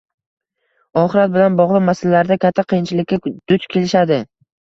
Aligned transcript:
oxirat 1.01 1.35
bilan 1.35 1.59
bog‘liq 1.59 1.85
masalalarda 1.89 2.37
katta 2.45 2.65
qiyinchilikka 2.73 3.21
duch 3.53 3.69
kelishadi. 3.75 4.19